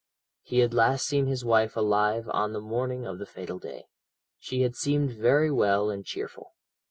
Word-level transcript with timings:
He 0.41 0.61
had 0.61 0.73
last 0.73 1.05
seen 1.05 1.27
his 1.27 1.45
wife 1.45 1.77
alive 1.77 2.27
on 2.31 2.53
the 2.53 2.59
morning 2.59 3.05
of 3.05 3.19
the 3.19 3.25
fatal 3.27 3.59
day. 3.59 3.85
She 4.39 4.63
had 4.63 4.75
seemed 4.75 5.11
very 5.11 5.51
well 5.51 5.91
and 5.91 6.03
cheerful. 6.03 6.53